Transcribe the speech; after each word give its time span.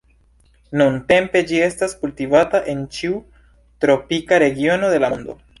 Nuntempe 0.79 1.43
ĝi 1.51 1.59
estas 1.67 1.93
kultivata 2.05 2.63
en 2.75 2.83
ĉiu 2.97 3.23
tropika 3.85 4.45
regiono 4.47 4.95
de 4.97 5.03
la 5.07 5.17
mondo. 5.17 5.43